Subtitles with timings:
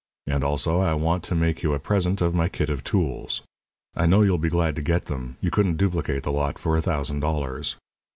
[0.25, 3.43] And, also, I want to make you a present of my kit of tools.
[3.95, 6.81] I know you'll be glad to get them you couldn't duplicate the lot for a
[6.81, 7.75] thousand dollars.